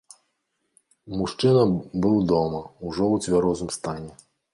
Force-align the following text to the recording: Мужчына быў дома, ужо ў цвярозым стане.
Мужчына 1.19 1.63
быў 2.05 2.15
дома, 2.31 2.61
ужо 2.93 3.05
ў 3.11 3.27
цвярозым 3.27 3.69
стане. 3.77 4.11